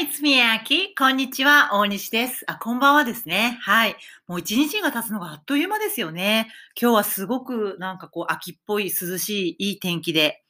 [0.00, 0.94] Hi, it's Miyaki.
[0.96, 2.42] こんにちは、大西です。
[2.46, 3.58] あ、こんばんはですね。
[3.60, 3.96] はい。
[4.26, 6.50] もう一日が経つのがあっという間ですよね。
[6.80, 10.42] 今日はすごくなんかこう秋っぽい涼しいいい天気で、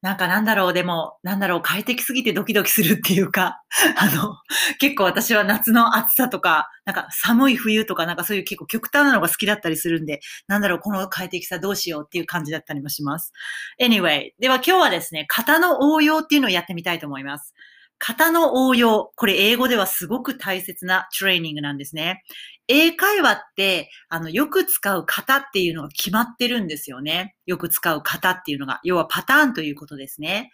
[0.00, 3.60] なんかなんだろう、でも、なんだろう、快適すぎてドキドキするっていうか、
[3.98, 4.34] あの、
[4.78, 13.34] 結構私は夏の暑さとか、なんか寒い冬とか、なんかそういう結構極端なのが好きだったりするんで、なんだろう、この快適さどうしようっていう感じだったりもします。
[13.78, 17.54] Anyway、では今日はですね、型の応用っていうのをやってみたいと思います。
[17.98, 19.12] 型の応用。
[19.16, 22.22] これ英語ではすごく大切なトレーニングなんですね。
[22.68, 27.34] 英会話って、あの、よく使う型っていうのが決まってるんですよね。
[27.46, 30.50] よく使う型っていうのが、要はパターンということですね。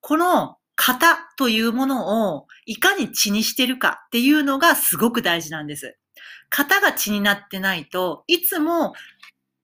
[0.00, 5.98] この型というものをいかに血にしてるかっていうのがすごく大事なんです。
[6.50, 8.94] 型が血になってないといつも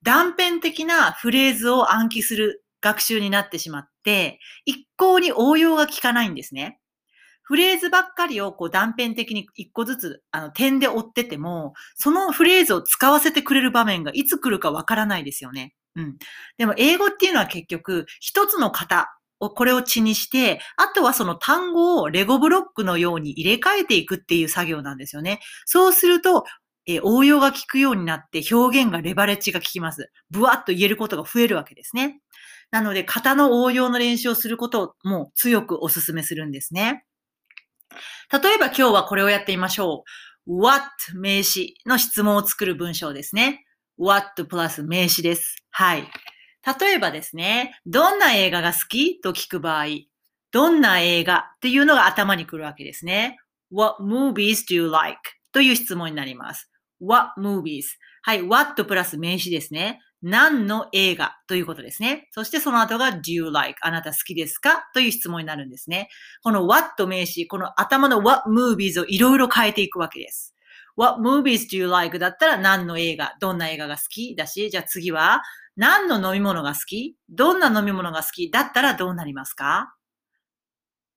[0.02, 6.78] 断片的なフレーズを暗記する学習になってしまって、一向に応用が効かないんですね。
[7.44, 15.74] フレーズばっかりをこう断片的に一個ずつあの点で追ってても、そのフレーズを使わせてくれる場面がいつ来るかわからないですよね。
[15.94, 16.16] うん。
[16.58, 25.40] でも英語っていうのは結局一つの型をこれを血にして、あとはその単語をレゴブロックのように入れ替えていくっていう作業なんですよね。
[25.66, 26.44] そうすると、
[26.86, 30.10] え応用が効くようになって表現がレバレッジが効きます。
[30.30, 32.20] ブワッと言えることが増えるわけですね。
[32.70, 37.04] なので、型の応用の練習をすることをもう強くお勧めするんですね。
[38.32, 40.04] 例えば今日はこれをやってみましょ
[40.46, 40.64] う。
[40.64, 43.64] what 名詞の質問を作る文章ですね。
[43.98, 45.56] what プラス名詞です。
[45.70, 46.08] はい。
[46.80, 49.86] 例えばですね、どんな映画が好きと聞く場合、
[50.50, 53.38] どんな映画っていうのが頭に来るわけですね。
[53.70, 55.18] What movies do you like?
[55.52, 56.70] という質問になります。
[57.00, 57.82] What movies?
[58.22, 60.00] はい、what プラス名詞ですね。
[60.26, 62.28] 何の映画ということですね。
[62.30, 63.78] そしてその後が do you like?
[63.82, 64.88] あなた好きですか？
[64.94, 66.08] という質問になるんですね。
[66.42, 70.54] この what 名詞、この頭の what movies をいろいろ変えていくわけです。
[70.96, 72.18] What movies do you like?
[72.18, 74.34] だったら何の映画、どんな映画が好き？
[74.34, 75.42] だし、じゃあ次は
[75.76, 77.16] 何の飲み物が好き？
[77.28, 78.50] どんな飲み物が好き？
[78.50, 79.94] だったらどうなりますか？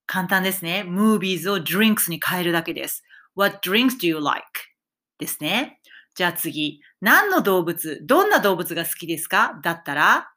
[0.06, 0.84] 簡単ですね。
[0.85, 3.03] movies を drinks に変えるだけです。
[3.35, 4.44] What drinks do you like?
[5.18, 5.79] ですね。
[6.13, 6.81] じゃあ次。
[7.02, 9.59] 何の動物どんな動物が好きですか？
[9.63, 10.31] だったら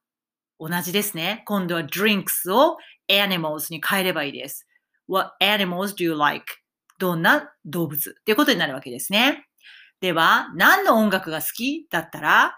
[0.59, 1.43] 同じですね。
[1.47, 2.77] 今度は drinks を
[3.11, 4.67] animals に変えればいいです。
[5.09, 6.45] What animals do you like?
[6.99, 8.17] どんな動物？
[8.21, 9.47] っていうことになるわけですね。
[10.01, 11.87] では、何の音楽が好き？
[11.91, 12.57] だったら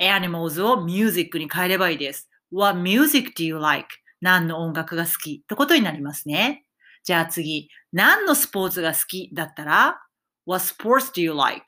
[0.00, 2.28] animals を music に変えればいいです。
[2.50, 3.88] What music do you like?
[4.20, 5.40] 何の音楽が好き？
[5.42, 6.64] ってことになりますね。
[7.04, 9.30] じゃあ次、何のスポーツが好き？
[9.34, 10.00] だったら
[10.46, 11.64] What sports do you like?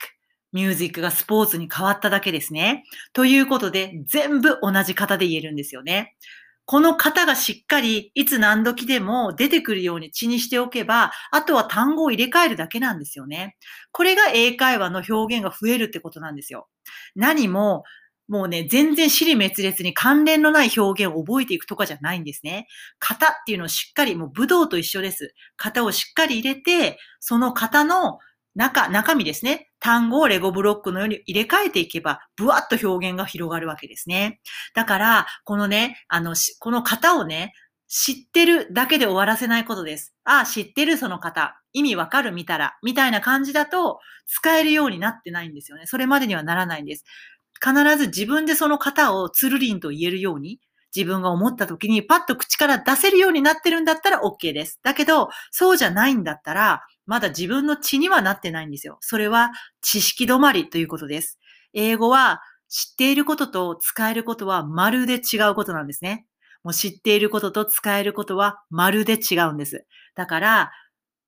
[0.51, 2.83] ミュージックがスポーツに変わっただけですね。
[3.13, 6.15] ということで、全部同じ型で言えるんですよね。
[6.65, 13.57] この型がしっかりいつ何時でも出てくるように血にしておけば、あとは単語を入れ替えるだけなんですよね。
[13.91, 16.67] これが英会話の表現が増えるってことなんですよ。
[17.15, 17.85] 何も、
[18.27, 22.67] もうね、全然尻滅裂に関連のない表現を覚えていくとかじゃないんですね。
[22.99, 25.33] 型っていうのをしっかり、もう武道と一緒です。
[25.57, 28.19] 型をしっかり入れて、その型の
[28.53, 29.68] 中、中身ですね。
[29.79, 34.41] 単語をレゴブロックのように入れ替えていけば、ブワッと表現が広がるわけですね。
[34.75, 37.53] だから、このね、あの、この型をね、
[37.87, 40.13] 知ってるだけで終わらせないことです。
[40.23, 41.59] ああ、知ってるその型。
[41.73, 42.77] 意味わかる見たら。
[42.83, 45.87] みたいな感じだと、使えるようになってないんですよね。
[45.87, 47.03] それまでにはならないんです。
[47.63, 50.59] 必ず自分でその型をつるりんと言えるように、
[50.95, 54.79] 自分が思った時にパッと口から出せるようになってるんだったら OK です。
[54.83, 58.97] だけど、そうじゃないんだったら、まだ自分の血にはなってないんですよ。
[59.01, 59.51] それは
[59.81, 61.39] 知識止まりということです。
[61.73, 66.25] 英語は知っていることと使えることはまるで違うことなんですね。
[66.63, 69.85] もう知っていることと使えることはまるで違うんです。
[70.15, 70.71] だから、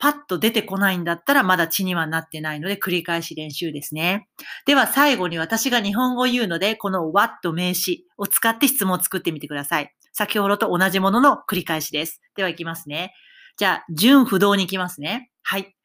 [0.02, 4.28] パッと出てこないんだったらまだ血にはなってないので繰り返し練習ですね。
[4.66, 9.94] では最後に私が日本語を言うので、この what 名詞を使って質問を作ってみてください。
[10.12, 12.20] 先ほどと同じものの繰り返しです。
[12.36, 13.14] では行きますね。
[13.58, 15.30] じゃあ、順不動に行きますね。
[15.44, 15.76] はい。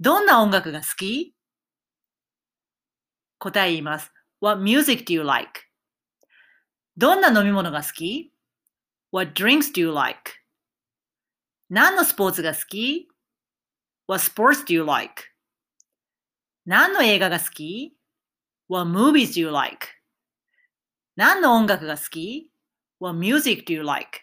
[0.00, 1.32] どんな音楽が好き？
[3.38, 4.12] 答え言います。
[4.40, 5.52] What music do you like?
[6.96, 8.32] どんな飲み物が好き
[9.12, 10.32] ?What drinks do you like?
[11.68, 13.09] 何のスポーツが好き？
[14.10, 15.22] ?What sports do you like?
[16.66, 17.94] 何の映画が好き
[18.68, 19.86] ?What movies do you like?
[21.14, 22.50] 何の音楽が好き
[22.98, 24.18] ?What music do you like?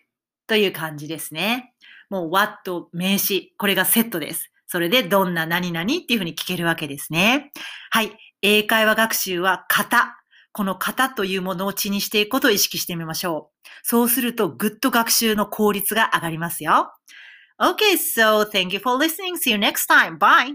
[0.46, 1.74] という感じですね。
[2.10, 4.52] もう what 名詞、これがセットです。
[4.66, 7.54] それでどんな何々っていうふうに聞けるわけですね。
[7.90, 8.12] はい。
[8.42, 10.18] 英会話学習は型。
[10.52, 13.68] この型というものを血にしていくことを意識してみましょう。
[13.84, 16.92] そうするとぐっと学習の効率が上がりますよ。
[17.60, 19.38] Okay, so thank you for listening.
[19.38, 20.18] See you next time.
[20.18, 20.54] Bye.